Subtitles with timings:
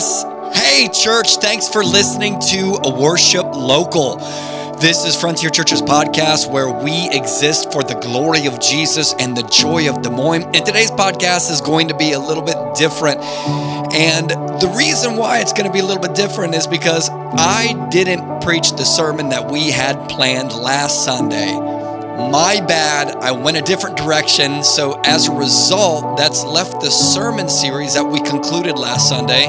[0.00, 0.24] Yes.
[0.56, 4.16] Hey, church, thanks for listening to Worship Local.
[4.80, 9.42] This is Frontier Church's podcast where we exist for the glory of Jesus and the
[9.42, 10.44] joy of Des Moines.
[10.54, 13.20] And today's podcast is going to be a little bit different.
[13.20, 17.88] And the reason why it's going to be a little bit different is because I
[17.90, 21.69] didn't preach the sermon that we had planned last Sunday
[22.30, 23.16] my bad.
[23.16, 24.62] I went a different direction.
[24.62, 29.46] So, as a result, that's left the sermon series that we concluded last Sunday,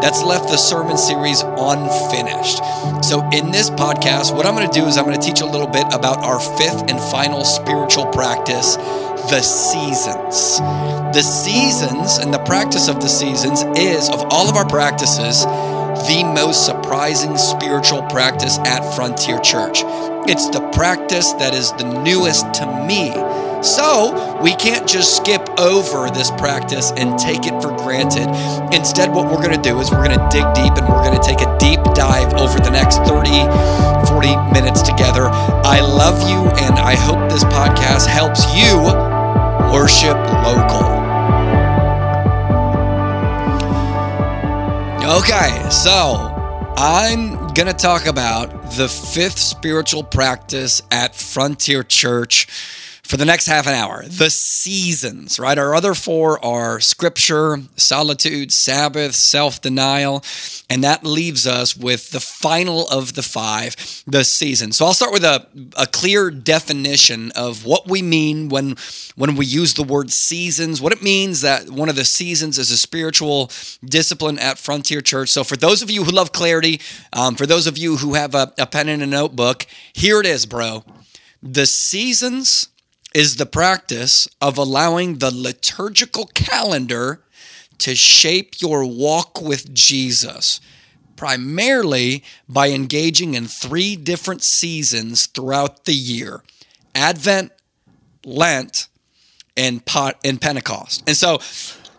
[0.00, 2.58] that's left the sermon series unfinished.
[3.04, 5.46] So, in this podcast, what I'm going to do is I'm going to teach a
[5.46, 8.76] little bit about our fifth and final spiritual practice,
[9.30, 10.58] the seasons.
[11.14, 15.44] The seasons and the practice of the seasons is, of all of our practices,
[16.06, 19.82] the most surprising spiritual practice at Frontier Church.
[20.26, 23.10] It's the practice that is the newest to me.
[23.62, 28.26] So we can't just skip over this practice and take it for granted.
[28.74, 31.18] Instead, what we're going to do is we're going to dig deep and we're going
[31.18, 33.30] to take a deep dive over the next 30,
[34.10, 35.28] 40 minutes together.
[35.30, 38.82] I love you and I hope this podcast helps you
[39.70, 41.01] worship local.
[45.04, 46.14] Okay, so
[46.76, 52.46] I'm going to talk about the fifth spiritual practice at Frontier Church
[53.02, 54.04] for the next half an hour.
[54.06, 55.58] The seasons, right?
[55.58, 60.24] Our other four are scripture, solitude, Sabbath, self denial.
[60.70, 63.76] And that leaves us with the final of the five,
[64.06, 64.72] the season.
[64.72, 68.76] So I'll start with a, a clear definition of what we mean when,
[69.16, 72.70] when we use the word seasons, what it means that one of the seasons is
[72.70, 73.50] a spiritual
[73.84, 75.28] discipline at Frontier Church.
[75.28, 76.80] So for those of you who love clarity,
[77.12, 80.26] um, for those of you who have a, a pen and a notebook, here it
[80.26, 80.84] is, bro.
[81.42, 82.68] The seasons
[83.14, 87.22] is the practice of allowing the liturgical calendar
[87.78, 90.60] to shape your walk with Jesus,
[91.16, 96.42] primarily by engaging in three different seasons throughout the year
[96.94, 97.52] Advent,
[98.24, 98.88] Lent,
[99.56, 99.82] and,
[100.24, 101.02] and Pentecost.
[101.06, 101.40] And so,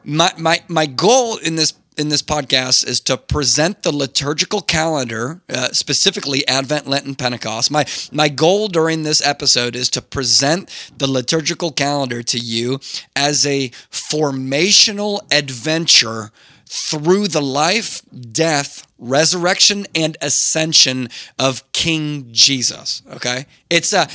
[0.03, 5.41] my, my, my goal in this in this podcast is to present the liturgical calendar,
[5.49, 7.71] uh, specifically Advent, Lent, and Pentecost.
[7.71, 12.79] My my goal during this episode is to present the liturgical calendar to you
[13.15, 16.31] as a formational adventure
[16.65, 23.03] through the life, death, resurrection, and ascension of King Jesus.
[23.11, 24.07] Okay, it's a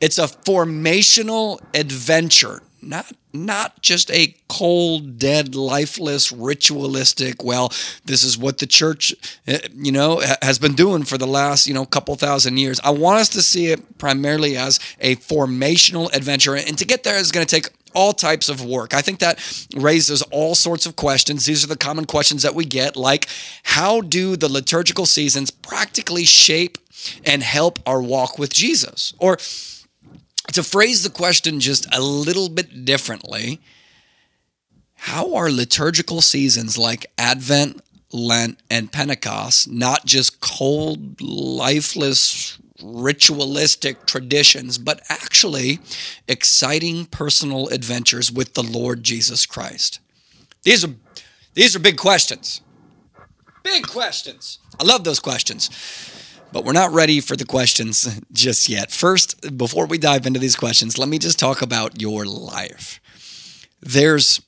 [0.00, 7.68] it's a formational adventure not not just a cold dead lifeless ritualistic well
[8.04, 9.14] this is what the church
[9.46, 12.90] eh, you know has been doing for the last you know couple thousand years i
[12.90, 17.30] want us to see it primarily as a formational adventure and to get there is
[17.30, 18.94] going to take all types of work.
[18.94, 21.46] I think that raises all sorts of questions.
[21.46, 23.26] These are the common questions that we get, like
[23.64, 26.78] how do the liturgical seasons practically shape
[27.24, 29.14] and help our walk with Jesus?
[29.18, 29.38] Or
[30.52, 33.60] to phrase the question just a little bit differently,
[34.94, 44.78] how are liturgical seasons like Advent, Lent, and Pentecost not just cold, lifeless, ritualistic traditions,
[44.78, 45.78] but actually
[46.28, 50.00] exciting personal adventures with the Lord Jesus Christ?
[50.62, 50.94] These are
[51.54, 52.60] these are big questions.
[53.62, 54.58] Big questions.
[54.78, 55.68] I love those questions.
[56.52, 58.90] But we're not ready for the questions just yet.
[58.90, 63.00] First, before we dive into these questions, let me just talk about your life.
[63.80, 64.40] There's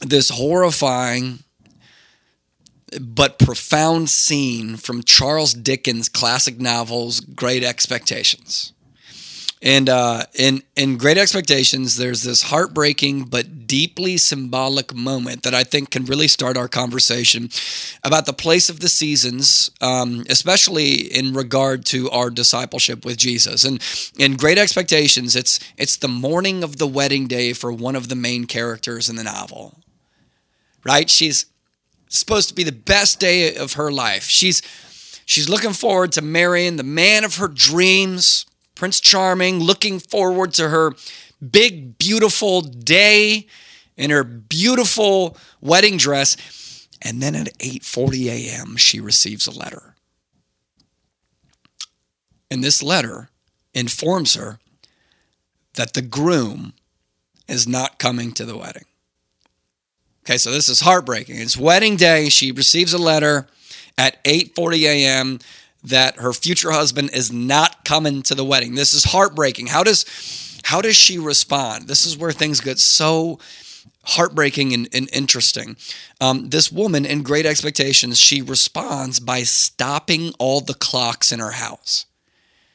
[0.00, 1.40] this horrifying
[3.00, 8.72] but profound scene from Charles Dickens' classic novels, Great Expectations.
[9.62, 15.64] And uh, in in Great Expectations, there's this heartbreaking but deeply symbolic moment that I
[15.64, 17.50] think can really start our conversation
[18.02, 23.64] about the place of the seasons, um, especially in regard to our discipleship with Jesus.
[23.64, 23.82] And
[24.18, 28.16] in Great Expectations, it's it's the morning of the wedding day for one of the
[28.16, 29.78] main characters in the novel.
[30.84, 31.10] Right?
[31.10, 31.44] She's
[32.08, 34.24] supposed to be the best day of her life.
[34.24, 34.62] She's
[35.26, 38.46] she's looking forward to marrying the man of her dreams
[38.80, 40.94] Prince Charming, looking forward to her
[41.52, 43.46] big, beautiful day
[43.98, 46.88] in her beautiful wedding dress.
[47.02, 49.96] And then at 8:40 a.m., she receives a letter.
[52.50, 53.28] And this letter
[53.74, 54.60] informs her
[55.74, 56.72] that the groom
[57.46, 58.86] is not coming to the wedding.
[60.24, 61.36] Okay, so this is heartbreaking.
[61.36, 62.30] It's wedding day.
[62.30, 63.46] She receives a letter
[63.98, 65.38] at 8:40 a.m
[65.84, 68.74] that her future husband is not coming to the wedding.
[68.74, 69.68] This is heartbreaking.
[69.68, 70.04] How does
[70.64, 71.88] how does she respond?
[71.88, 73.38] This is where things get so
[74.04, 75.76] heartbreaking and, and interesting.
[76.20, 81.52] Um, this woman in Great Expectations, she responds by stopping all the clocks in her
[81.52, 82.06] house.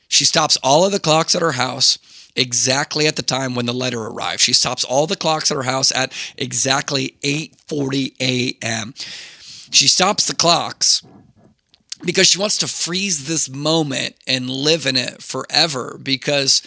[0.07, 1.98] She stops all of the clocks at her house
[2.36, 4.42] exactly at the time when the letter arrives.
[4.42, 8.94] She stops all the clocks at her house at exactly 8:40 a.m.
[9.72, 11.02] She stops the clocks
[12.06, 16.62] because she wants to freeze this moment and live in it forever because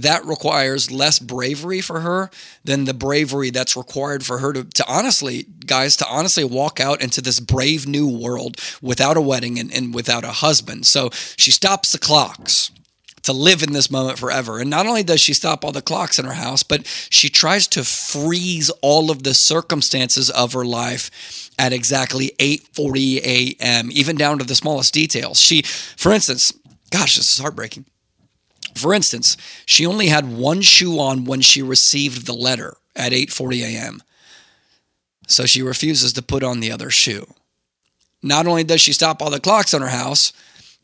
[0.00, 2.30] that requires less bravery for her
[2.64, 7.00] than the bravery that's required for her to, to honestly, guys, to honestly walk out
[7.00, 10.86] into this brave new world without a wedding and, and without a husband.
[10.86, 12.70] So she stops the clocks
[13.24, 14.58] to live in this moment forever.
[14.58, 17.66] And not only does she stop all the clocks in her house, but she tries
[17.68, 24.38] to freeze all of the circumstances of her life at exactly 8:40 a.m., even down
[24.38, 25.40] to the smallest details.
[25.40, 26.52] She, for instance,
[26.90, 27.86] gosh, this is heartbreaking.
[28.74, 29.36] For instance,
[29.66, 34.02] she only had one shoe on when she received the letter at 8:40 a.m.
[35.26, 37.32] So she refuses to put on the other shoe.
[38.22, 40.32] Not only does she stop all the clocks in her house,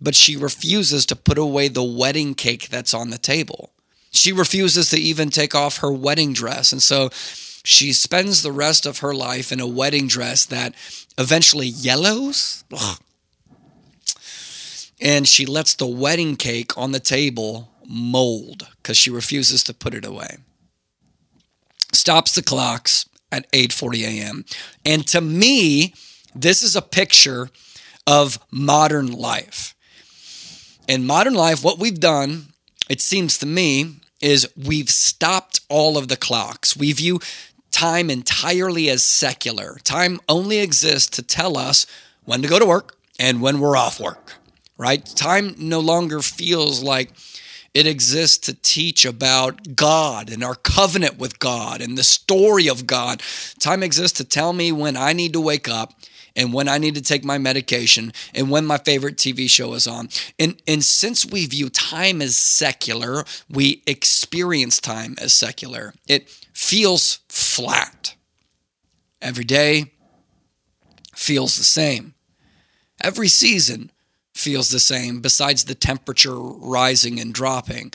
[0.01, 3.73] but she refuses to put away the wedding cake that's on the table.
[4.11, 6.73] She refuses to even take off her wedding dress.
[6.73, 7.11] And so
[7.65, 10.75] she spends the rest of her life in a wedding dress that
[11.19, 12.65] eventually yellows.
[15.01, 19.95] And she lets the wedding cake on the table mold because she refuses to put
[19.95, 20.39] it away.
[21.93, 24.45] Stops the clocks at 8:40 a.m.
[24.85, 25.95] And to me,
[26.35, 27.51] this is a picture
[28.07, 29.75] of modern life.
[30.91, 32.47] In modern life, what we've done,
[32.89, 36.77] it seems to me, is we've stopped all of the clocks.
[36.77, 37.21] We view
[37.71, 39.77] time entirely as secular.
[39.85, 41.87] Time only exists to tell us
[42.25, 44.33] when to go to work and when we're off work,
[44.79, 45.07] right?
[45.07, 47.13] Time no longer feels like
[47.73, 52.89] it exists to teach about God and our covenant with God and the story of
[52.89, 53.23] God.
[53.61, 55.95] Time exists to tell me when I need to wake up
[56.37, 59.87] and when I need to take my medication and when my favorite TV show is
[59.87, 60.09] on.
[60.39, 65.95] And, and since we view time as secular, we experience time as secular.
[66.09, 68.15] It feels flat.
[69.21, 69.93] Every day
[71.15, 72.15] feels the same.
[73.03, 73.91] Every season
[74.35, 77.93] feels the same, besides the temperature rising and dropping.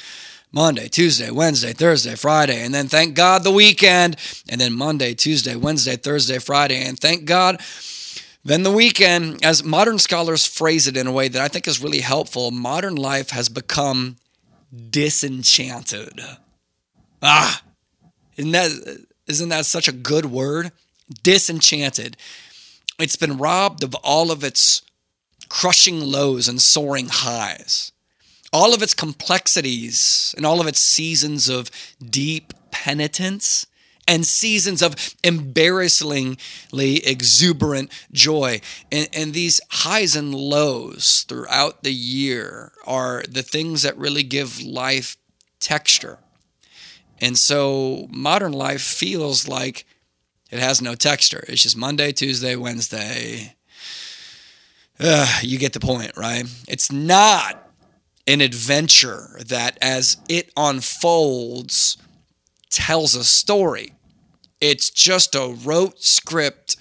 [0.51, 4.15] Monday, Tuesday, Wednesday, Thursday, Friday, and then thank God the weekend,
[4.47, 7.59] and then Monday, Tuesday, Wednesday, Thursday, Friday, and thank God
[8.45, 11.81] then the weekend, as modern scholars phrase it in a way that I think is
[11.81, 14.17] really helpful, modern life has become
[14.91, 16.21] disenchanted.
[17.23, 17.63] Ah,
[18.37, 20.71] isn't that, isn't that such a good word?
[21.23, 22.17] Disenchanted.
[22.99, 24.83] It's been robbed of all of its
[25.49, 27.91] crushing lows and soaring highs,
[28.53, 33.65] all of its complexities and all of its seasons of deep penitence
[34.07, 38.61] and seasons of embarrassingly exuberant joy.
[38.91, 44.61] And, and, these highs and lows throughout the year are the things that really give
[44.61, 45.17] life
[45.59, 46.19] texture.
[47.19, 49.85] And so modern life feels like
[50.51, 51.43] it has no texture.
[51.47, 53.55] It's just Monday, Tuesday, Wednesday.
[54.99, 56.45] Uh, you get the point, right?
[56.67, 57.67] It's not
[58.27, 61.97] an adventure that as it unfolds
[62.69, 63.93] tells a story.
[64.61, 66.77] It's just a rote script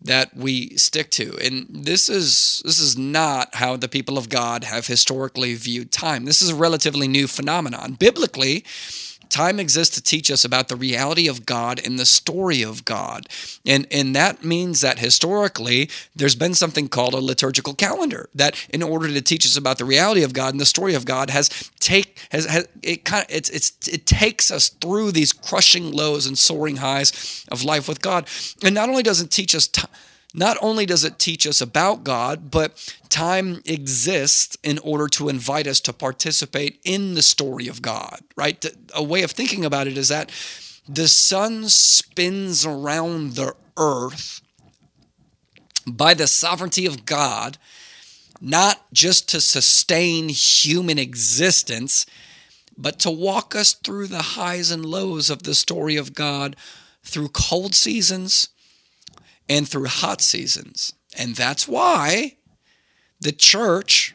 [0.00, 1.36] that we stick to.
[1.42, 6.24] And this is this is not how the people of God have historically viewed time.
[6.24, 7.94] This is a relatively new phenomenon.
[7.94, 8.64] Biblically,
[9.30, 13.26] Time exists to teach us about the reality of God and the story of God.
[13.66, 18.82] And, and that means that historically, there's been something called a liturgical calendar that, in
[18.82, 21.70] order to teach us about the reality of God and the story of God, has
[21.80, 26.26] take has, has it kind of it's, it's it takes us through these crushing lows
[26.26, 28.26] and soaring highs of life with God.
[28.62, 29.68] And not only does it teach us
[30.38, 35.66] not only does it teach us about God, but time exists in order to invite
[35.66, 38.64] us to participate in the story of God, right?
[38.94, 40.30] A way of thinking about it is that
[40.88, 44.40] the sun spins around the earth
[45.86, 47.58] by the sovereignty of God,
[48.40, 52.06] not just to sustain human existence,
[52.76, 56.54] but to walk us through the highs and lows of the story of God
[57.02, 58.50] through cold seasons
[59.48, 60.92] and through hot seasons.
[61.16, 62.36] And that's why
[63.20, 64.14] the church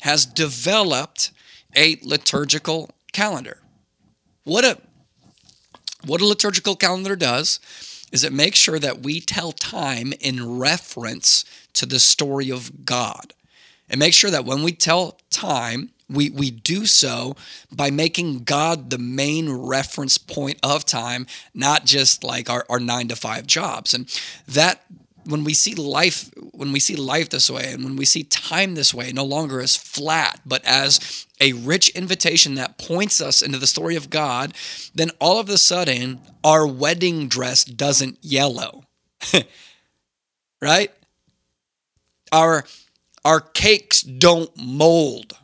[0.00, 1.30] has developed
[1.74, 3.58] a liturgical calendar.
[4.44, 4.78] What a
[6.04, 7.60] what a liturgical calendar does
[8.10, 13.34] is it makes sure that we tell time in reference to the story of God.
[13.88, 17.36] and make sure that when we tell time, we, we do so
[17.70, 23.08] by making God the main reference point of time, not just like our, our nine
[23.08, 23.94] to five jobs.
[23.94, 24.06] And
[24.46, 24.82] that
[25.24, 28.74] when we see life when we see life this way and when we see time
[28.74, 33.58] this way no longer as flat but as a rich invitation that points us into
[33.58, 34.52] the story of God
[34.94, 38.84] then all of a sudden our wedding dress doesn't yellow.
[40.60, 40.92] Right?
[42.30, 42.64] Our
[43.24, 45.36] our cakes don't mold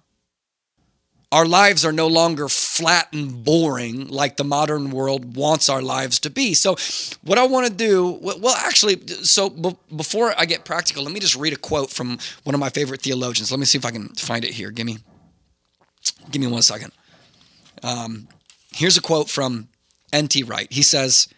[1.30, 6.18] our lives are no longer flat and boring like the modern world wants our lives
[6.20, 6.54] to be.
[6.54, 6.76] So,
[7.22, 9.50] what I want to do, well, actually, so
[9.94, 13.02] before I get practical, let me just read a quote from one of my favorite
[13.02, 13.50] theologians.
[13.50, 14.70] Let me see if I can find it here.
[14.70, 14.98] Give me,
[16.30, 16.92] give me one second.
[17.82, 18.28] Um,
[18.72, 19.68] here's a quote from
[20.12, 20.44] N.T.
[20.44, 20.72] Wright.
[20.72, 21.28] He says,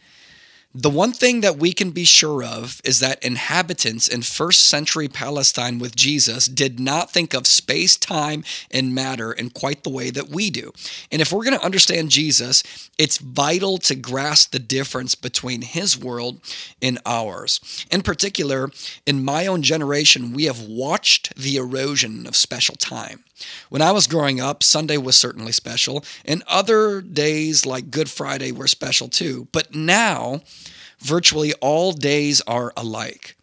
[0.72, 5.08] the one thing that we can be sure of is that inhabitants in first century
[5.08, 10.10] Palestine with Jesus did not think of space, time, and matter in quite the way
[10.10, 10.72] that we do.
[11.10, 12.62] And if we're going to understand Jesus,
[12.98, 16.40] it's vital to grasp the difference between his world
[16.80, 17.84] and ours.
[17.90, 18.70] In particular,
[19.04, 23.24] in my own generation, we have watched the erosion of special time.
[23.68, 28.52] When I was growing up, Sunday was certainly special, and other days like Good Friday
[28.52, 29.49] were special too.
[29.52, 30.42] But now,
[30.99, 33.37] virtually all days are alike.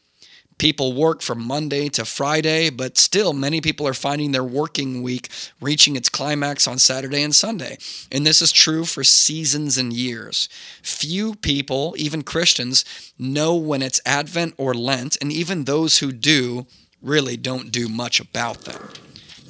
[0.57, 5.29] People work from Monday to Friday, but still, many people are finding their working week
[5.61, 7.77] reaching its climax on Saturday and Sunday.
[8.11, 10.49] And this is true for seasons and years.
[10.81, 12.85] Few people, even Christians,
[13.19, 16.65] know when it's Advent or Lent, and even those who do
[17.03, 18.89] really don't do much about them.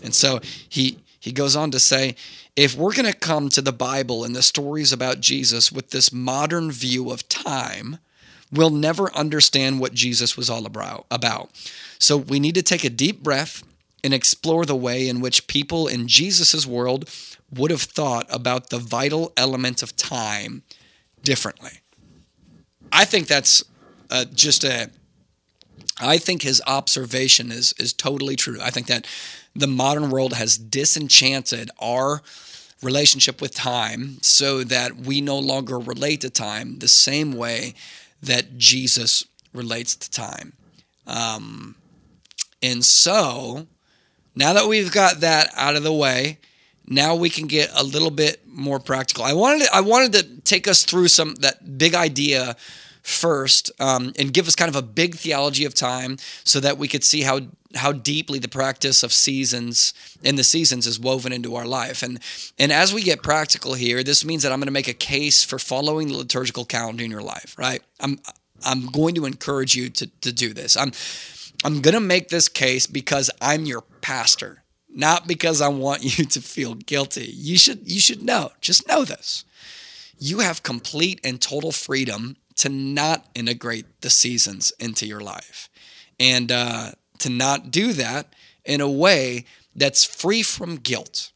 [0.07, 2.15] And so he he goes on to say,
[2.55, 6.13] if we're going to come to the Bible and the stories about Jesus with this
[6.13, 7.97] modern view of time,
[8.49, 11.51] we'll never understand what Jesus was all about.
[11.99, 13.61] So we need to take a deep breath
[14.05, 17.09] and explore the way in which people in Jesus' world
[17.51, 20.63] would have thought about the vital element of time
[21.23, 21.81] differently.
[22.93, 23.63] I think that's
[24.09, 24.89] uh, just a
[25.99, 28.59] I think his observation is is totally true.
[28.61, 29.07] I think that
[29.57, 32.21] the modern world has disenchanted our
[32.83, 37.73] relationship with time so that we no longer relate to time the same way
[38.21, 40.53] that Jesus relates to time.
[41.07, 41.75] Um,
[42.61, 43.65] and so
[44.35, 46.37] now that we've got that out of the way,
[46.85, 49.23] now we can get a little bit more practical.
[49.23, 52.55] I wanted to, I wanted to take us through some that big idea
[53.01, 56.87] first um, and give us kind of a big theology of time so that we
[56.87, 57.39] could see how
[57.77, 59.93] how deeply the practice of seasons
[60.23, 62.03] and the seasons is woven into our life.
[62.03, 62.19] And
[62.57, 65.43] and as we get practical here this means that i'm going to make a case
[65.43, 67.81] for following the liturgical calendar in your life right?
[67.99, 68.19] I'm
[68.65, 70.75] i'm going to encourage you to to do this.
[70.77, 70.91] I'm
[71.63, 76.25] i'm going to make this case because i'm your pastor not because i want you
[76.25, 77.31] to feel guilty.
[77.33, 78.51] You should you should know.
[78.61, 79.45] Just know this.
[80.19, 85.69] You have complete and total freedom to not integrate the seasons into your life.
[86.19, 88.33] And uh, to not do that
[88.65, 89.45] in a way
[89.75, 91.31] that's free from guilt.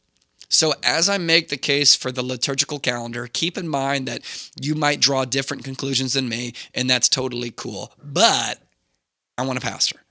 [0.48, 4.20] So, as I make the case for the liturgical calendar, keep in mind that
[4.60, 7.90] you might draw different conclusions than me, and that's totally cool.
[8.02, 8.58] But
[9.38, 10.01] I want a pastor.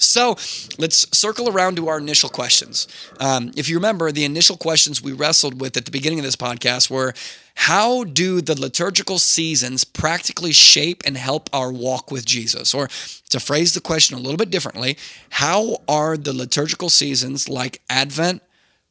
[0.00, 0.36] So
[0.78, 2.88] let's circle around to our initial questions.
[3.18, 6.36] Um, if you remember, the initial questions we wrestled with at the beginning of this
[6.36, 7.14] podcast were
[7.54, 12.72] how do the liturgical seasons practically shape and help our walk with Jesus?
[12.72, 12.88] Or
[13.28, 14.96] to phrase the question a little bit differently,
[15.28, 18.42] how are the liturgical seasons like Advent,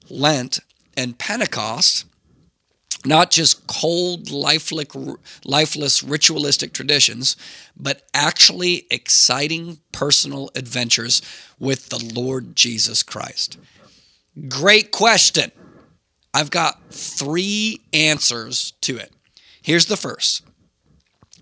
[0.10, 0.60] Lent,
[0.96, 2.06] and Pentecost
[3.06, 7.38] not just cold, lifeless, ritualistic traditions,
[7.78, 11.22] but actually exciting personal adventures
[11.60, 13.58] with the Lord Jesus Christ?
[14.48, 15.52] Great question.
[16.34, 19.12] I've got three answers to it.
[19.62, 20.44] Here's the first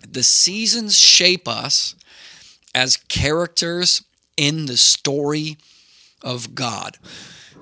[0.08, 1.96] the seasons shape us
[2.74, 4.04] as characters
[4.38, 5.58] in the story
[6.22, 6.98] of God.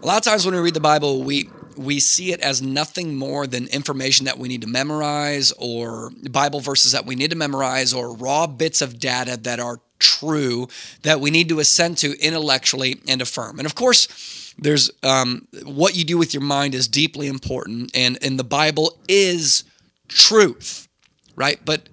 [0.02, 3.16] A lot of times when we read the Bible, we we see it as nothing
[3.16, 7.38] more than information that we need to memorize or Bible verses that we need to
[7.38, 10.68] memorize or raw bits of data that are true
[11.04, 13.60] that we need to assent to intellectually and affirm.
[13.60, 18.18] And of course, there's um, what you do with your mind is deeply important, and
[18.22, 19.64] and the Bible is
[20.08, 20.88] truth,
[21.36, 21.60] right?
[21.64, 21.90] But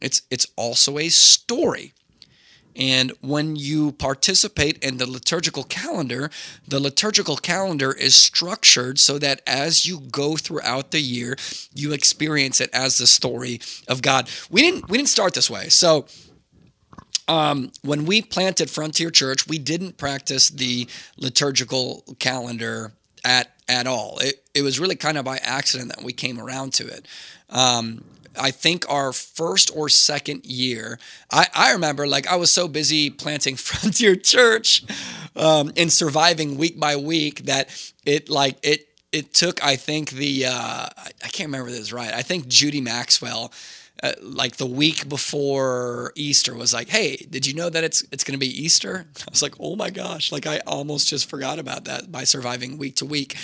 [0.00, 1.92] it's it's also a story.
[2.76, 6.30] And when you participate in the liturgical calendar,
[6.66, 11.36] the liturgical calendar is structured so that as you go throughout the year,
[11.74, 14.28] you experience it as the story of God.
[14.50, 15.68] We didn't we didn't start this way.
[15.68, 16.06] So
[17.26, 22.92] Um, when we planted Frontier Church, we didn't practice the liturgical calendar
[23.24, 24.18] at at all.
[24.18, 27.06] It it was really kind of by accident that we came around to it.
[27.48, 28.04] Um,
[28.38, 30.98] I think our first or second year,
[31.30, 34.84] I, I remember like I was so busy planting Frontier Church
[35.36, 37.68] um, and surviving week by week that
[38.04, 42.12] it like it it took I think the uh, I can't remember this right.
[42.12, 43.52] I think Judy Maxwell
[44.02, 48.24] uh, like the week before Easter was like, "Hey, did you know that it's it's
[48.24, 51.58] going to be Easter?" I was like, "Oh my gosh!" Like I almost just forgot
[51.58, 53.36] about that by surviving week to week.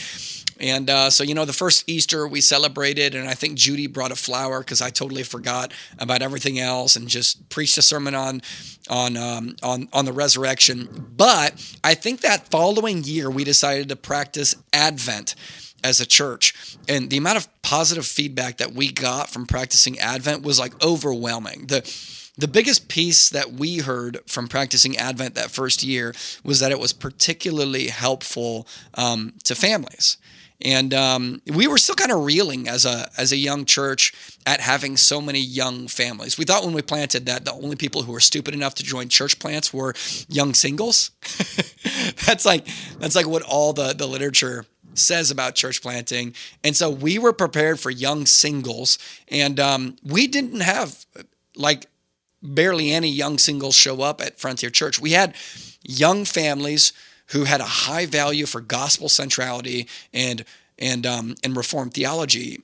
[0.60, 4.12] And uh, so, you know, the first Easter we celebrated, and I think Judy brought
[4.12, 8.42] a flower because I totally forgot about everything else and just preached a sermon on
[8.90, 11.06] on um, on on the resurrection.
[11.16, 15.34] But I think that following year we decided to practice Advent
[15.82, 16.76] as a church.
[16.88, 21.66] And the amount of positive feedback that we got from practicing Advent was like overwhelming.
[21.66, 21.82] The
[22.38, 26.78] the biggest piece that we heard from practicing Advent that first year was that it
[26.78, 30.16] was particularly helpful um, to families.
[30.62, 34.12] And um, we were still kind of reeling as a as a young church
[34.46, 36.36] at having so many young families.
[36.36, 39.08] We thought when we planted that the only people who were stupid enough to join
[39.08, 39.94] church plants were
[40.28, 41.12] young singles.
[42.26, 42.66] that's like
[42.98, 46.34] that's like what all the the literature says about church planting.
[46.64, 51.04] And so we were prepared for young singles, and um, we didn't have
[51.56, 51.86] like
[52.42, 54.98] barely any young singles show up at Frontier Church.
[55.00, 55.34] We had
[55.82, 56.92] young families
[57.28, 60.44] who had a high value for gospel centrality and
[60.78, 62.62] and um, and reformed theology.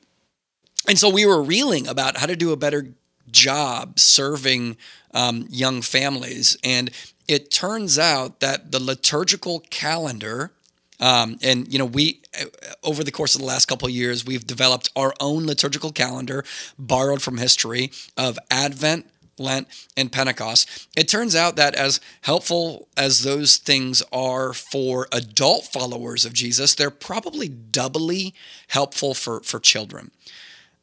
[0.89, 2.89] And so we were reeling about how to do a better
[3.31, 4.77] job serving
[5.13, 6.57] um, young families.
[6.63, 6.91] And
[7.27, 10.53] it turns out that the liturgical calendar
[11.01, 12.47] um, and you know, we uh,
[12.83, 16.45] over the course of the last couple years, we've developed our own liturgical calendar,
[16.79, 19.07] borrowed from history of Advent,
[19.39, 20.89] Lent, and Pentecost.
[20.97, 26.75] It turns out that as helpful as those things are for adult followers of Jesus,
[26.75, 28.35] they're probably doubly
[28.69, 30.11] helpful for for children.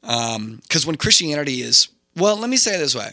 [0.02, 3.12] Because um, when Christianity is well, let me say it this way: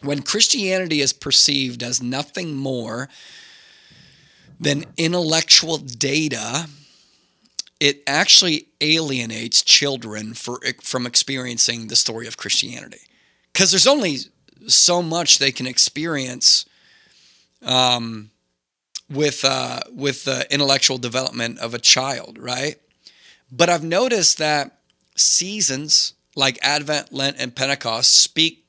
[0.00, 3.08] when Christianity is perceived as nothing more
[4.64, 6.68] than intellectual data,
[7.80, 13.00] it actually alienates children for, from experiencing the story of Christianity.
[13.52, 14.18] Because there's only
[14.66, 16.64] so much they can experience
[17.62, 18.30] um,
[19.10, 22.76] with, uh, with the intellectual development of a child, right?
[23.52, 24.78] But I've noticed that
[25.14, 28.64] seasons like Advent, Lent, and Pentecost speak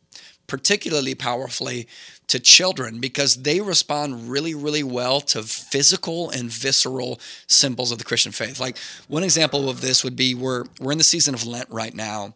[0.48, 1.88] particularly powerfully
[2.28, 8.04] to children because they respond really, really well to physical and visceral symbols of the
[8.04, 8.60] Christian faith.
[8.60, 11.94] Like one example of this would be we're we're in the season of Lent right
[11.94, 12.36] now,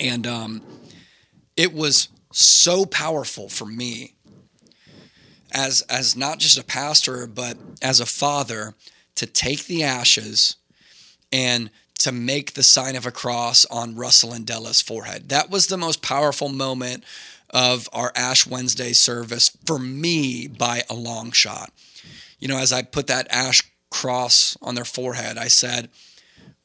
[0.00, 0.62] and um,
[1.56, 4.14] it was so powerful for me
[5.52, 8.74] as as not just a pastor but as a father
[9.14, 10.56] to take the ashes
[11.32, 15.30] and to make the sign of a cross on Russell and Della's forehead.
[15.30, 17.04] That was the most powerful moment
[17.56, 21.72] of our Ash Wednesday service for me by a long shot.
[22.38, 25.88] You know, as I put that ash cross on their forehead, I said,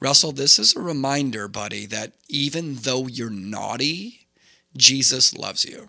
[0.02, 4.28] Russell, this is a reminder, buddy, that even though you're naughty,
[4.76, 5.88] Jesus loves you.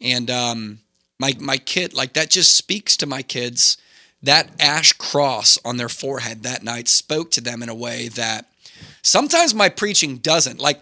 [0.00, 0.78] And um,
[1.18, 3.76] my my kid, like that, just speaks to my kids.
[4.22, 8.46] That ash cross on their forehead that night spoke to them in a way that
[9.02, 10.58] sometimes my preaching doesn't.
[10.58, 10.80] Like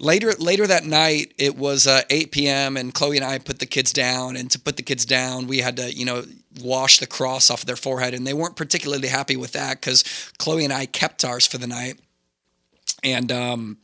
[0.00, 3.66] later later that night it was uh, 8 p.m and chloe and i put the
[3.66, 6.24] kids down and to put the kids down we had to you know
[6.62, 10.02] wash the cross off their forehead and they weren't particularly happy with that because
[10.38, 12.00] chloe and i kept ours for the night.
[13.02, 13.78] And um,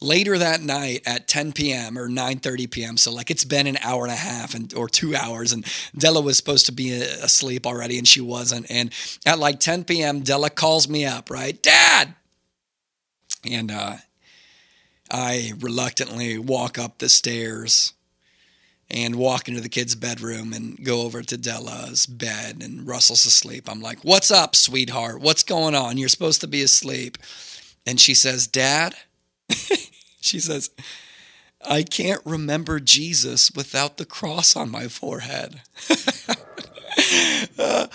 [0.00, 4.04] later that night at 10 p.m or 9.30 p.m so like it's been an hour
[4.04, 5.64] and a half and or two hours and
[5.96, 8.70] della was supposed to be asleep already and she wasn't.
[8.70, 8.92] And
[9.24, 12.14] at like 10 p.m della calls me up right dad!
[13.48, 13.96] And uh
[15.10, 17.94] I reluctantly walk up the stairs
[18.90, 23.68] and walk into the kid's bedroom and go over to Della's bed and Russell's asleep.
[23.68, 25.20] I'm like, What's up, sweetheart?
[25.20, 25.98] What's going on?
[25.98, 27.18] You're supposed to be asleep.
[27.86, 28.94] And she says, Dad,
[30.20, 30.70] she says,
[31.66, 35.62] I can't remember Jesus without the cross on my forehead.
[37.58, 37.86] uh,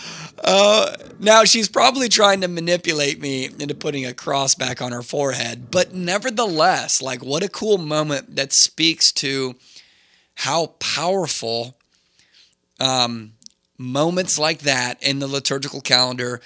[0.43, 5.01] uh, now she's probably trying to manipulate me into putting a cross back on her
[5.01, 9.55] forehead, but nevertheless, like what a cool moment that speaks to
[10.35, 11.75] how powerful
[12.79, 13.33] um,
[13.77, 16.41] moments like that in the liturgical calendar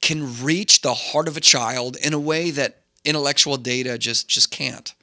[0.00, 4.50] can reach the heart of a child in a way that intellectual data just just
[4.50, 4.94] can't.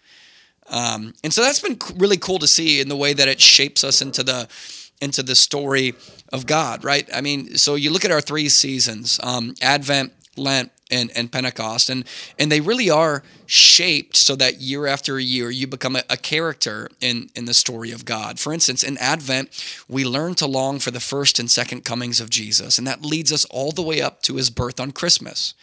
[0.68, 3.84] Um, and so that's been really cool to see in the way that it shapes
[3.84, 4.48] us into the
[5.02, 5.94] into the story
[6.32, 7.08] of God, right?
[7.14, 11.90] I mean, so you look at our three seasons: um, Advent, Lent, and, and Pentecost,
[11.90, 12.06] and
[12.38, 16.90] and they really are shaped so that year after year you become a, a, character
[17.02, 18.40] in in the story of God.
[18.40, 19.50] For instance, in Advent,
[19.88, 23.32] we learn to long for the first and second comings of Jesus, and that leads
[23.32, 25.54] us all the way up to his birth on Christmas.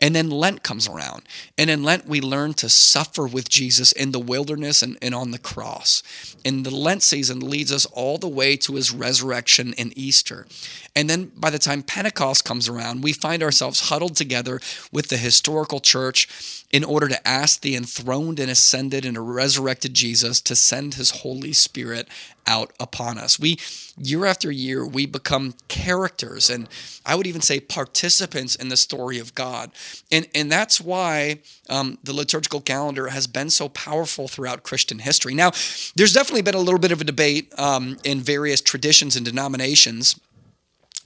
[0.00, 1.22] And then Lent comes around.
[1.56, 5.32] And in Lent, we learn to suffer with Jesus in the wilderness and, and on
[5.32, 6.02] the cross.
[6.44, 10.46] And the Lent season leads us all the way to his resurrection and Easter.
[10.94, 14.60] And then by the time Pentecost comes around, we find ourselves huddled together
[14.92, 16.28] with the historical church
[16.70, 21.52] in order to ask the enthroned and ascended and resurrected Jesus to send his Holy
[21.52, 22.08] Spirit
[22.46, 23.38] out upon us.
[23.38, 23.58] We,
[23.96, 26.68] year after year, we become characters and
[27.06, 29.70] I would even say participants in the story of God.
[30.12, 35.34] And, and that's why um, the liturgical calendar has been so powerful throughout Christian history.
[35.34, 35.52] Now,
[35.96, 40.20] there's definitely been a little bit of a debate um, in various traditions and denominations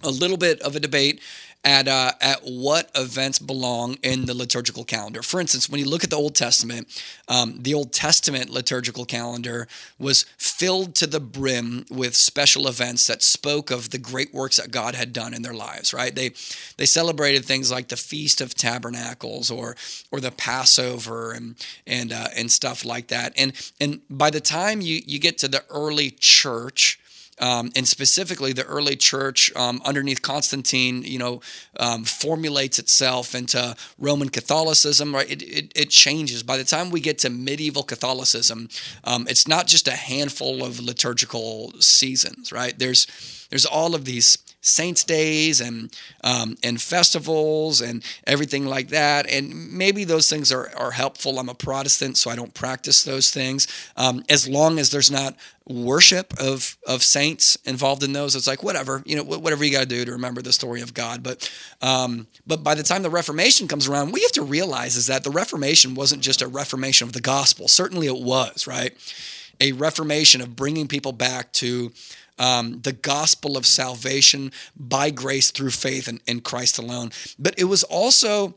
[0.04, 1.20] a little bit of a debate
[1.64, 5.22] at uh, at what events belong in the liturgical calendar.
[5.22, 6.88] For instance, when you look at the Old Testament,
[7.28, 13.22] um, the Old Testament liturgical calendar was filled to the brim with special events that
[13.22, 15.94] spoke of the great works that God had done in their lives.
[15.94, 16.14] Right?
[16.14, 16.30] They
[16.78, 19.76] they celebrated things like the Feast of Tabernacles or
[20.10, 21.54] or the Passover and
[21.86, 23.32] and uh, and stuff like that.
[23.36, 26.98] And and by the time you you get to the early church
[27.38, 31.40] um, and specifically the early church um, underneath Constantine, you know,
[31.78, 35.14] um, formulates itself into Roman Catholicism.
[35.14, 36.42] Right, it, it, it, changes.
[36.42, 38.68] By the time we get to medieval Catholicism,
[39.04, 42.52] um, it's not just a handful of liturgical seasons.
[42.52, 43.06] Right, there's
[43.50, 49.30] there's all of these saints days and um, and festivals and everything like that.
[49.30, 51.38] And maybe those things are, are helpful.
[51.38, 53.66] I'm a protestant so i don't practice those things.
[53.96, 55.36] Um, as long as there's not
[55.68, 59.82] worship of of saints involved in those it's like whatever you know whatever you got
[59.82, 61.22] to do to remember the story of god.
[61.22, 61.50] But
[61.82, 65.24] um, but by the time the reformation comes around we have to realize is that
[65.24, 67.66] the reformation wasn't just a reformation of the gospel.
[67.66, 68.92] Certainly it was right?
[69.60, 71.92] A reformation of bringing people back to
[72.38, 77.10] um, the gospel of salvation by grace through faith in, in Christ alone.
[77.38, 78.54] But it was also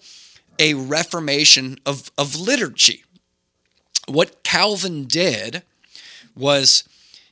[0.60, 3.04] a reformation of, of liturgy.
[4.08, 5.64] What Calvin did
[6.36, 6.84] was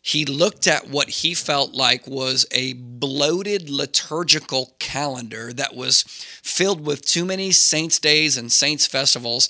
[0.05, 6.03] he looked at what he felt like was a bloated liturgical calendar that was
[6.43, 9.47] filled with too many saints' days and saints' festivals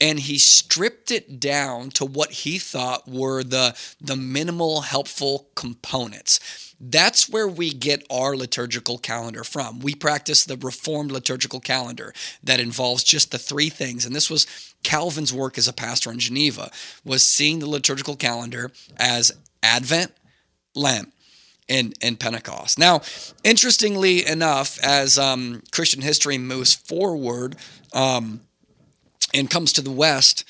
[0.00, 6.40] and he stripped it down to what he thought were the the minimal helpful components.
[6.80, 9.78] That's where we get our liturgical calendar from.
[9.78, 12.12] We practice the reformed liturgical calendar
[12.42, 14.48] that involves just the three things and this was
[14.82, 16.68] calvin's work as a pastor in geneva
[17.04, 19.30] was seeing the liturgical calendar as
[19.62, 20.12] advent
[20.74, 21.12] lent
[21.68, 22.78] and, and Pentecost.
[22.78, 23.02] Now,
[23.44, 27.56] interestingly enough, as um, Christian history moves forward,
[27.92, 28.40] um,
[29.34, 30.44] and comes to the West,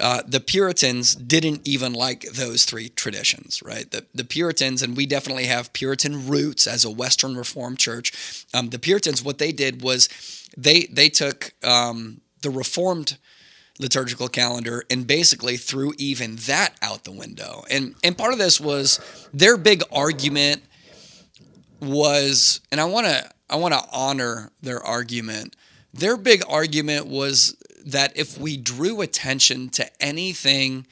[0.00, 3.90] uh, the Puritans didn't even like those three traditions, right?
[3.90, 8.46] The, the Puritans, and we definitely have Puritan roots as a Western Reformed church.
[8.52, 10.08] Um, the Puritans, what they did was
[10.56, 13.18] they they took um, the Reformed
[13.78, 17.64] liturgical calendar and basically threw even that out the window.
[17.70, 19.00] And and part of this was
[19.32, 20.62] their big argument
[21.80, 25.56] was, and I want to I want to honor their argument.
[25.92, 30.86] Their big argument was that if we drew attention to anything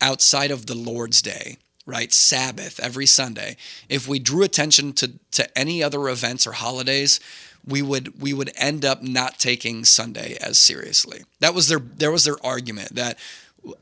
[0.00, 3.56] outside of the Lord's Day, right, Sabbath every Sunday,
[3.88, 7.20] if we drew attention to, to any other events or holidays,
[7.66, 11.24] we would we would end up not taking Sunday as seriously.
[11.40, 13.18] That was their there was their argument that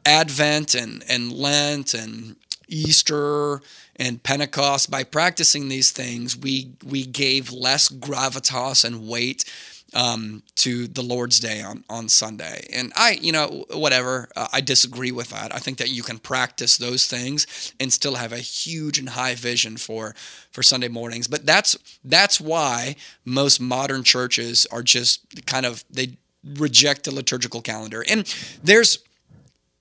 [0.05, 2.37] Advent and and Lent and
[2.69, 3.61] Easter
[3.97, 9.45] and Pentecost by practicing these things we we gave less gravitas and weight
[9.95, 12.67] um, to the Lord's Day on, on Sunday.
[12.73, 15.55] And I, you know, whatever, uh, I disagree with that.
[15.55, 19.35] I think that you can practice those things and still have a huge and high
[19.35, 20.15] vision for
[20.51, 21.27] for Sunday mornings.
[21.27, 27.63] But that's that's why most modern churches are just kind of they reject the liturgical
[27.63, 28.05] calendar.
[28.09, 28.99] And there's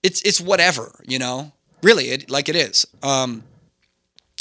[0.03, 1.51] it's it's whatever, you know.
[1.83, 2.87] Really, it like it is.
[3.03, 3.43] Um,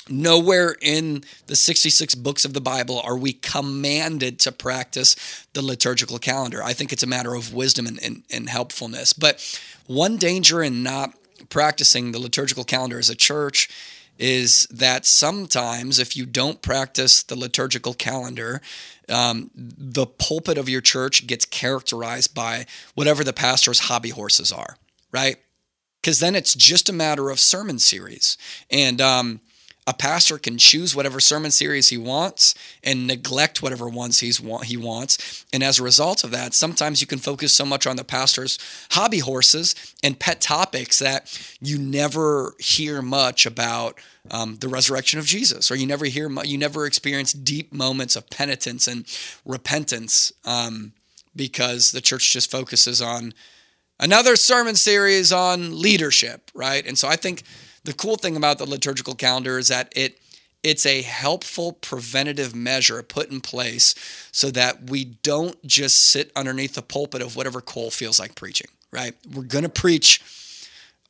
[0.09, 5.17] Nowhere in the 66 books of the Bible are we commanded to practice
[5.53, 6.63] the liturgical calendar.
[6.63, 9.13] I think it's a matter of wisdom and, and, and helpfulness.
[9.13, 9.43] But
[9.87, 11.15] one danger in not
[11.49, 13.69] practicing the liturgical calendar as a church
[14.19, 18.63] is that sometimes if you don't practice the liturgical calendar,
[19.09, 22.65] um, the pulpit of your church gets characterized by
[22.95, 24.77] whatever the pastor's hobby horses are,
[25.13, 25.37] right?
[26.07, 28.39] because then it's just a matter of sermon series.
[28.71, 29.41] And um,
[29.87, 34.77] a pastor can choose whatever sermon series he wants and neglect whatever ones he's he
[34.77, 35.45] wants.
[35.53, 38.59] And as a result of that, sometimes you can focus so much on the pastor's
[38.93, 44.01] hobby horses and pet topics that you never hear much about
[44.33, 48.29] um, the resurrection of Jesus, or you never hear you never experience deep moments of
[48.29, 49.07] penitence and
[49.45, 50.93] repentance um,
[51.37, 53.35] because the church just focuses on
[54.01, 56.85] another sermon series on leadership, right?
[56.85, 57.45] And so I think
[57.87, 60.21] the cool thing about the liturgical calendar is that it
[60.63, 63.95] it's a helpful preventative measure put in place
[64.33, 68.67] so that we don't just sit underneath the pulpit of whatever Cole feels like preaching,
[68.91, 69.15] right?
[69.33, 70.21] We're going to preach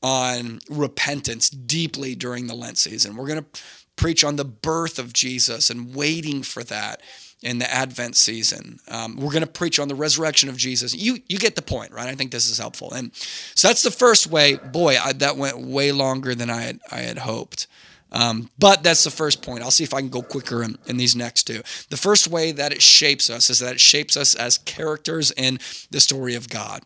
[0.03, 3.17] on repentance deeply during the Lent season.
[3.17, 3.61] We're going to
[3.97, 7.01] preach on the birth of Jesus and waiting for that
[7.47, 8.81] in the Advent season.
[8.89, 10.95] Um, we're going to preach on the resurrection of Jesus.
[10.95, 12.09] You you get the point, right?
[12.09, 14.57] I think this is helpful, and so that's the first way.
[14.57, 17.69] Boy, I, that went way longer than I had I had hoped.
[18.11, 19.63] Um, but that's the first point.
[19.63, 21.63] I'll see if I can go quicker in, in, these next two.
[21.91, 25.59] The first way that it shapes us is that it shapes us as characters in
[25.91, 26.83] the story of God.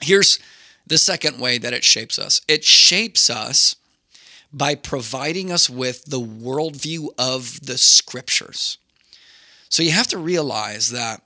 [0.00, 0.38] Here's
[0.86, 3.76] the second way that it shapes us it shapes us
[4.52, 8.78] by providing us with the worldview of the scriptures.
[9.74, 11.20] So you have to realize that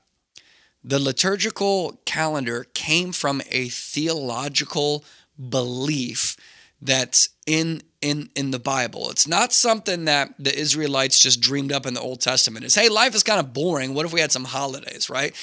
[0.82, 5.04] the liturgical calendar came from a theological
[5.50, 6.34] belief
[6.80, 9.10] that's in in in the Bible.
[9.10, 12.64] It's not something that the Israelites just dreamed up in the Old Testament.
[12.64, 13.92] It's hey, life is kind of boring.
[13.92, 15.36] What if we had some holidays, right?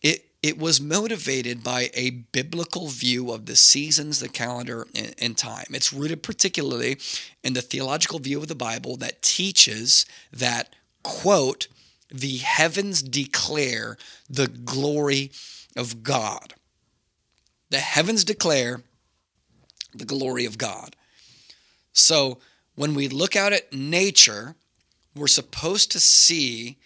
[0.00, 5.36] It it was motivated by a biblical view of the seasons, the calendar, and, and
[5.36, 5.66] time.
[5.70, 6.98] It's rooted particularly
[7.42, 11.66] in the theological view of the Bible that teaches that quote
[12.10, 13.96] the heavens declare
[14.28, 15.30] the glory
[15.76, 16.54] of God.
[17.70, 18.82] The heavens declare
[19.94, 20.96] the glory of God.
[21.92, 22.38] So
[22.74, 24.54] when we look out at nature,
[25.14, 26.78] we're supposed to see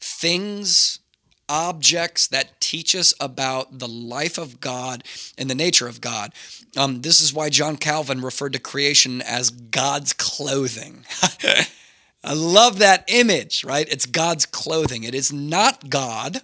[0.00, 1.00] things,
[1.48, 5.02] objects that teach us about the life of God
[5.36, 6.32] and the nature of God.
[6.76, 11.04] Um, this is why John Calvin referred to creation as God's clothing.
[12.24, 13.88] I love that image, right?
[13.90, 15.04] It's God's clothing.
[15.04, 16.42] It is not God.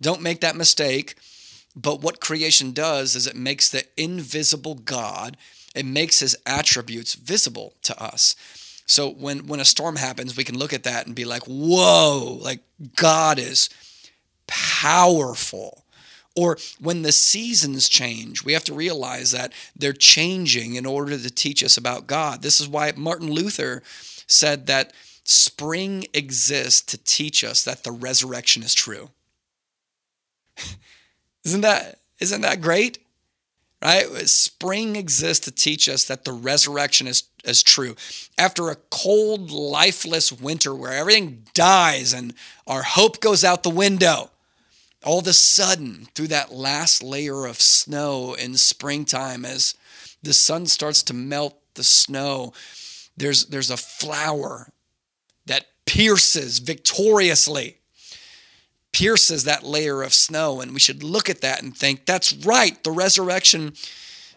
[0.00, 1.16] Don't make that mistake.
[1.74, 5.36] But what creation does is it makes the invisible God,
[5.74, 8.34] it makes his attributes visible to us.
[8.84, 12.38] So when when a storm happens, we can look at that and be like, "Whoa,
[12.40, 12.60] like
[12.96, 13.68] God is
[14.46, 15.84] powerful."
[16.34, 21.30] Or when the seasons change, we have to realize that they're changing in order to
[21.30, 22.42] teach us about God.
[22.42, 23.82] This is why Martin Luther
[24.28, 24.92] said that
[25.24, 29.10] spring exists to teach us that the resurrection is true.
[31.44, 32.98] isn't that isn't that great?
[33.82, 34.06] Right?
[34.28, 37.94] Spring exists to teach us that the resurrection is, is true.
[38.36, 42.34] After a cold, lifeless winter where everything dies and
[42.66, 44.30] our hope goes out the window,
[45.04, 49.76] all of a sudden, through that last layer of snow in springtime, as
[50.24, 52.52] the sun starts to melt the snow,
[53.18, 54.72] there's there's a flower
[55.46, 57.78] that pierces victoriously,
[58.92, 60.60] pierces that layer of snow.
[60.60, 63.72] And we should look at that and think, that's right, the resurrection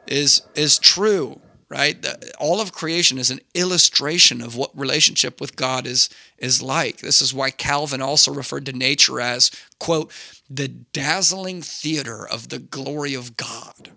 [0.07, 2.05] is, is true, right?
[2.39, 6.99] All of creation is an illustration of what relationship with God is, is like.
[6.99, 10.11] This is why Calvin also referred to nature as, quote,
[10.49, 13.91] the dazzling theater of the glory of God.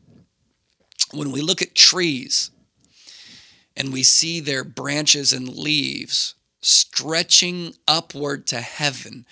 [1.12, 2.50] When we look at trees,
[3.76, 6.34] and we see their branches and leaves
[6.64, 9.26] stretching upward to heaven,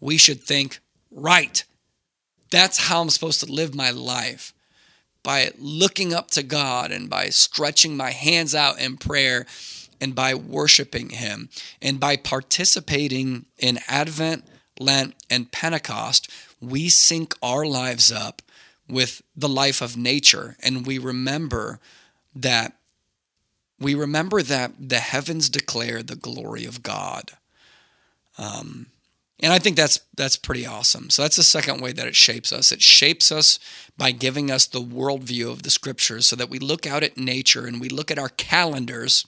[0.00, 1.64] we should think, right,
[2.50, 4.54] that's how I'm supposed to live my life.
[5.22, 9.44] By looking up to God and by stretching my hands out in prayer
[10.00, 11.50] and by worshiping Him
[11.82, 14.44] and by participating in Advent,
[14.78, 18.40] Lent, and Pentecost, we sync our lives up
[18.88, 21.78] with the life of nature and we remember
[22.34, 22.79] that
[23.80, 27.32] we remember that the heavens declare the glory of God.
[28.38, 28.86] Um,
[29.42, 31.08] and I think that's that's pretty awesome.
[31.08, 32.72] So that's the second way that it shapes us.
[32.72, 33.58] It shapes us
[33.96, 37.66] by giving us the worldview of the scriptures so that we look out at nature
[37.66, 39.24] and we look at our calendars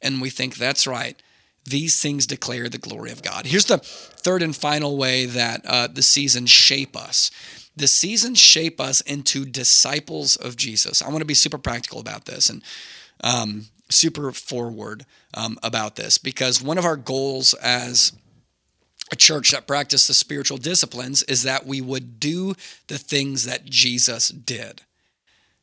[0.00, 1.20] and we think, that's right,
[1.64, 3.46] these things declare the glory of God.
[3.46, 7.30] Here's the third and final way that uh, the seasons shape us.
[7.76, 11.02] The seasons shape us into disciples of Jesus.
[11.02, 12.48] I want to be super practical about this.
[12.48, 12.62] And
[13.22, 18.12] um, super forward um, about this because one of our goals as
[19.12, 22.54] a church that practices the spiritual disciplines is that we would do
[22.86, 24.82] the things that Jesus did.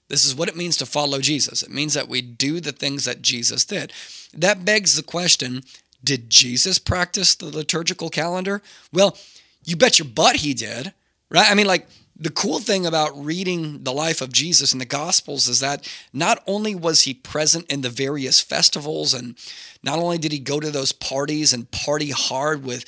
[0.09, 1.63] This is what it means to follow Jesus.
[1.63, 3.91] It means that we do the things that Jesus did.
[4.33, 5.63] That begs the question
[6.03, 8.61] did Jesus practice the liturgical calendar?
[8.93, 9.17] Well,
[9.65, 10.93] you bet your butt he did,
[11.29, 11.49] right?
[11.49, 11.87] I mean, like,
[12.19, 16.41] the cool thing about reading the life of Jesus in the Gospels is that not
[16.47, 19.35] only was he present in the various festivals, and
[19.83, 22.85] not only did he go to those parties and party hard with,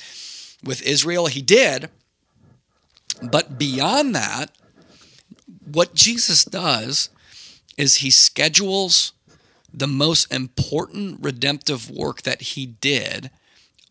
[0.64, 1.90] with Israel, he did,
[3.22, 4.50] but beyond that,
[5.64, 7.08] what Jesus does
[7.76, 9.12] is he schedules
[9.72, 13.30] the most important redemptive work that he did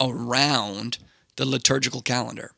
[0.01, 0.97] around
[1.37, 2.51] the liturgical calendar.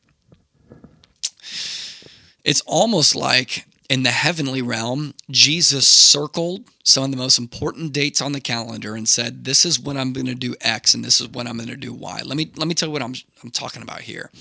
[2.44, 8.22] It's almost like in the heavenly realm, Jesus circled some of the most important dates
[8.22, 11.20] on the calendar and said, "This is when I'm going to do X, and this
[11.20, 13.16] is when I'm going to do Y." Let me let me tell you what I'm
[13.44, 14.32] I'm talking about here.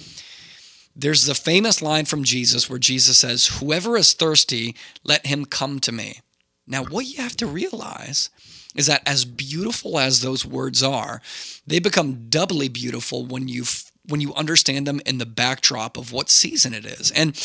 [0.94, 5.80] There's the famous line from Jesus where Jesus says, "Whoever is thirsty, let him come
[5.80, 6.20] to me."
[6.66, 8.30] Now, what you have to realize
[8.76, 11.20] is that as beautiful as those words are,
[11.66, 13.64] they become doubly beautiful when you
[14.08, 17.10] when you understand them in the backdrop of what season it is.
[17.10, 17.36] And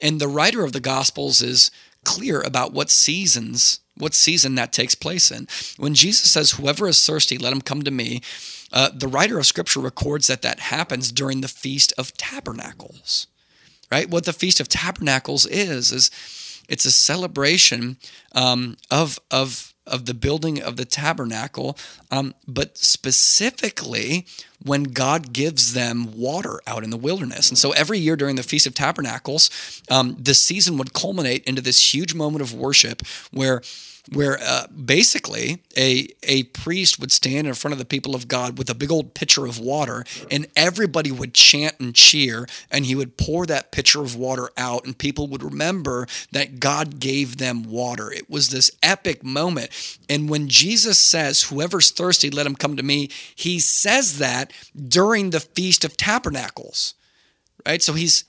[0.00, 1.70] and the writer of the Gospels is
[2.04, 5.48] clear about what seasons, what season that takes place in.
[5.76, 8.20] When Jesus says, Whoever is thirsty, let him come to me,
[8.72, 13.26] uh, the writer of Scripture records that that happens during the Feast of Tabernacles.
[13.90, 14.10] Right?
[14.10, 16.10] What the Feast of Tabernacles is, is
[16.68, 17.98] it's a celebration
[18.34, 21.76] um, of, of of the building of the tabernacle,
[22.14, 24.24] um, but specifically
[24.62, 27.48] when God gives them water out in the wilderness.
[27.48, 31.60] And so every year during the Feast of Tabernacles, um, the season would culminate into
[31.60, 33.62] this huge moment of worship where
[34.12, 38.58] where uh, basically a a priest would stand in front of the people of God
[38.58, 42.94] with a big old pitcher of water, and everybody would chant and cheer, and he
[42.94, 47.62] would pour that pitcher of water out, and people would remember that God gave them
[47.62, 48.12] water.
[48.12, 49.70] It was this epic moment,
[50.08, 55.30] and when Jesus says, "Whoever's thirsty, let him come to me," he says that during
[55.30, 56.94] the Feast of Tabernacles,
[57.66, 57.82] right?
[57.82, 58.24] So he's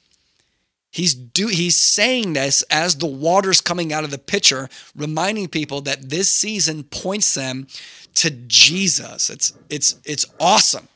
[0.96, 5.82] He's do he's saying this as the water's coming out of the pitcher, reminding people
[5.82, 7.68] that this season points them
[8.14, 9.30] to Jesus.
[9.30, 10.88] It's it's it's awesome,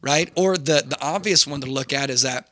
[0.00, 0.30] right?
[0.36, 2.48] Or the the obvious one to look at is that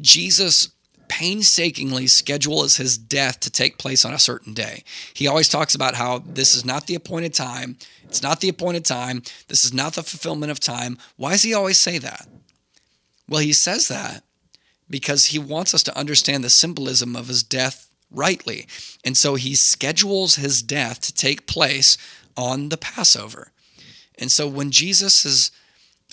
[0.00, 0.68] Jesus
[1.10, 4.84] painstakingly schedules his death to take place on a certain day.
[5.12, 7.76] He always talks about how this is not the appointed time.
[8.04, 9.22] It's not the appointed time.
[9.48, 10.98] This is not the fulfillment of time.
[11.16, 12.28] Why does he always say that?
[13.28, 14.22] Well, he says that
[14.88, 18.68] because he wants us to understand the symbolism of his death rightly.
[19.04, 21.98] And so he schedules his death to take place
[22.36, 23.50] on the Passover.
[24.16, 25.50] And so when Jesus is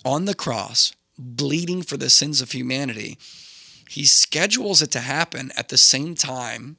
[0.04, 3.18] on the cross, bleeding for the sins of humanity,
[3.89, 6.78] he schedules it to happen at the same time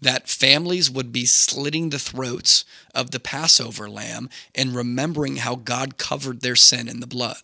[0.00, 5.96] that families would be slitting the throats of the Passover lamb and remembering how God
[5.96, 7.38] covered their sin in the blood.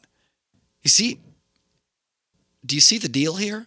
[0.82, 1.20] You see,
[2.64, 3.66] do you see the deal here?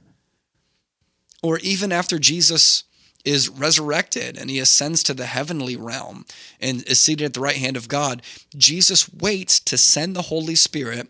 [1.42, 2.84] Or even after Jesus
[3.26, 6.26] is resurrected and he ascends to the heavenly realm
[6.60, 8.22] and is seated at the right hand of God,
[8.56, 11.10] Jesus waits to send the Holy Spirit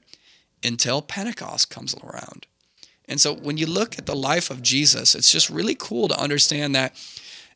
[0.63, 2.47] until Pentecost comes around.
[3.13, 6.19] And so when you look at the life of Jesus, it's just really cool to
[6.19, 6.95] understand that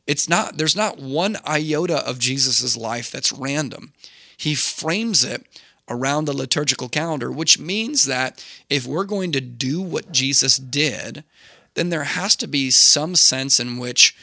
[0.06, 3.92] it's not there's not one iota of Jesus's life that's random.
[4.36, 5.44] He frames it
[5.88, 8.40] around the liturgical calendar, which means that
[8.70, 11.24] if we're going to do what Jesus did,
[11.74, 14.16] then there has to be some sense in which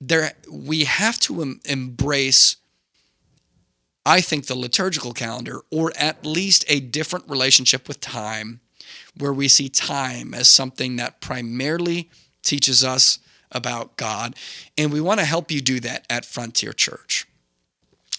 [0.00, 2.56] there we have to em- embrace
[4.06, 8.60] I think the liturgical calendar or at least a different relationship with time
[9.18, 12.10] where we see time as something that primarily
[12.42, 13.18] teaches us
[13.52, 14.34] about God
[14.76, 17.26] and we want to help you do that at Frontier Church.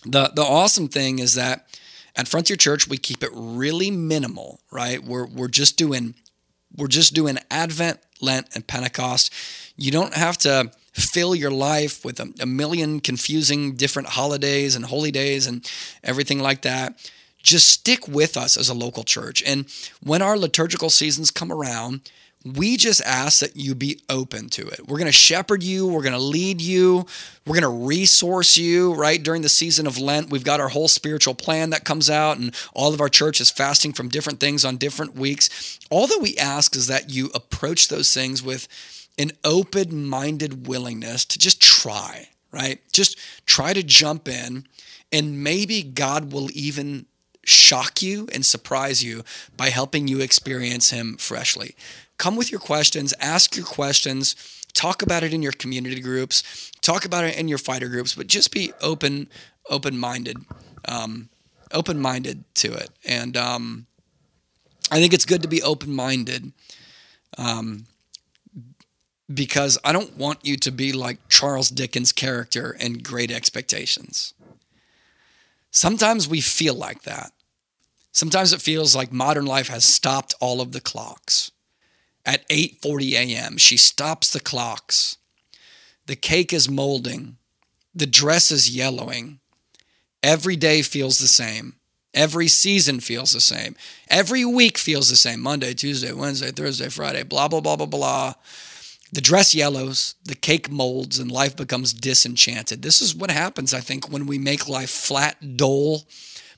[0.05, 1.67] The the awesome thing is that
[2.15, 5.03] at Frontier Church we keep it really minimal, right?
[5.03, 6.15] We're we're just doing
[6.75, 9.33] we're just doing Advent, Lent, and Pentecost.
[9.75, 14.85] You don't have to fill your life with a, a million confusing different holidays and
[14.85, 15.69] holy days and
[16.03, 16.99] everything like that
[17.47, 19.41] just stick with us as a local church.
[19.45, 19.65] And
[20.03, 22.01] when our liturgical seasons come around,
[22.45, 24.81] we just ask that you be open to it.
[24.87, 25.87] We're going to shepherd you.
[25.87, 27.05] We're going to lead you.
[27.45, 29.21] We're going to resource you, right?
[29.21, 32.53] During the season of Lent, we've got our whole spiritual plan that comes out, and
[32.73, 35.79] all of our church is fasting from different things on different weeks.
[35.89, 38.67] All that we ask is that you approach those things with
[39.17, 42.79] an open minded willingness to just try, right?
[42.91, 44.67] Just try to jump in,
[45.11, 47.07] and maybe God will even
[47.47, 49.23] shock you and surprise you
[49.55, 51.75] by helping you experience Him freshly.
[52.17, 54.35] Come with your questions, ask your questions,
[54.73, 58.27] talk about it in your community groups, talk about it in your fighter groups, but
[58.27, 59.29] just be open,
[59.69, 60.37] open minded,
[60.87, 61.29] um,
[61.71, 62.89] open minded to it.
[63.05, 63.85] And um,
[64.91, 66.51] I think it's good to be open minded.
[67.37, 67.85] Um,
[69.33, 74.33] because I don't want you to be like Charles Dickens' character in Great Expectations.
[75.69, 77.31] Sometimes we feel like that.
[78.17, 81.51] Sometimes it feels like modern life has stopped all of the clocks.
[82.25, 85.17] At 8:40 a.m., she stops the clocks.
[86.07, 87.37] The cake is molding.
[87.93, 89.39] The dress is yellowing.
[90.23, 91.75] Every day feels the same.
[92.11, 93.75] Every season feels the same.
[94.07, 95.39] Every week feels the same.
[95.39, 98.33] Monday, Tuesday, Wednesday, Thursday, Friday, blah, blah, blah, blah, blah.
[99.13, 102.81] The dress yellows, the cake molds, and life becomes disenchanted.
[102.81, 106.07] This is what happens, I think, when we make life flat, dull,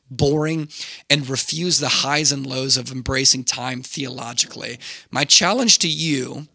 [0.09, 0.69] boring,
[1.09, 4.79] and refuse the highs and lows of embracing time theologically.
[5.11, 6.47] My challenge to you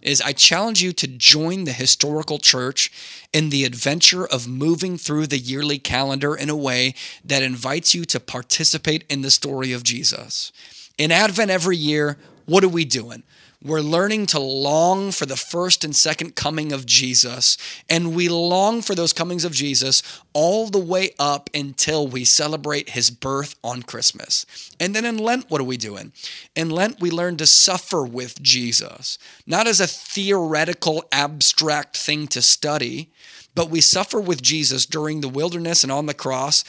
[0.00, 2.90] is I challenge you to join the historical church
[3.32, 6.94] in the adventure of moving through the yearly calendar in a way
[7.24, 10.52] that invites you to participate in the story of Jesus.
[10.96, 13.22] In Advent every year, what are we doing?
[13.60, 17.58] We're learning to long for the first and second coming of Jesus.
[17.90, 20.00] And we long for those comings of Jesus
[20.32, 24.46] all the way up until we celebrate his birth on Christmas.
[24.78, 26.12] And then in Lent, what are we doing?
[26.54, 32.40] In Lent, we learn to suffer with Jesus, not as a theoretical, abstract thing to
[32.40, 33.10] study,
[33.56, 36.62] but we suffer with Jesus during the wilderness and on the cross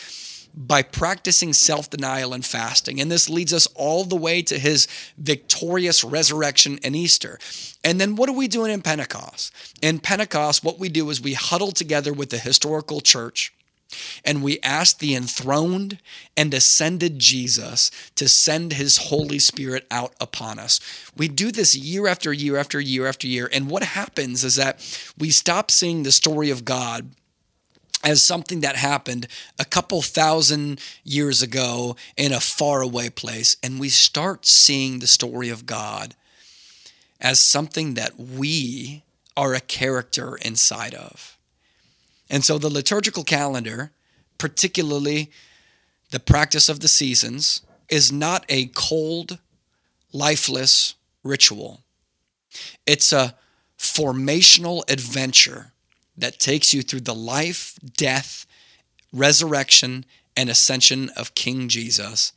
[0.60, 3.00] by practicing self denial and fasting.
[3.00, 4.88] And this leads us all the way to his
[5.18, 7.40] victorious resurrection and Easter.
[7.84, 9.54] And then what are we doing in Pentecost?
[9.82, 13.54] In Pentecost, what we do is we huddle together with the historical church
[14.24, 15.98] and we ask the enthroned
[16.38, 20.80] and ascended Jesus to send his Holy Spirit out upon us.
[21.18, 23.50] We do this year after year after year after year.
[23.52, 24.80] And what happens is that
[25.18, 27.10] we stop seeing the story of God
[28.04, 29.28] as something that happened
[29.58, 33.58] a couple thousand years ago in a faraway place.
[33.62, 36.16] And we start seeing the story of God
[37.20, 39.04] as something that we
[39.36, 41.38] are a character inside of.
[42.30, 43.92] And so the liturgical calendar,
[44.38, 45.32] particularly
[46.12, 49.40] the practice of the seasons, is not a cold,
[50.14, 51.82] lifeless ritual.
[52.86, 53.36] It's a
[53.78, 55.72] formational adventure
[56.20, 58.46] that takes you through the life, death,
[59.12, 60.06] resurrection,
[60.36, 62.34] and ascension of King Jesus.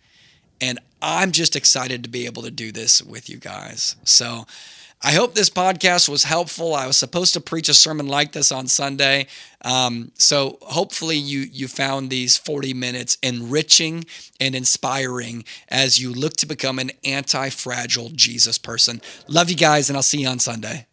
[0.61, 3.97] And I'm just excited to be able to do this with you guys.
[4.05, 4.47] So
[5.05, 6.75] I hope this podcast was helpful.
[6.75, 9.27] I was supposed to preach a sermon like this on Sunday.
[9.65, 14.05] Um, so hopefully you you found these 40 minutes enriching
[14.39, 19.01] and inspiring as you look to become an anti-fragile Jesus person.
[19.27, 20.87] Love you guys, and I'll see you on Sunday.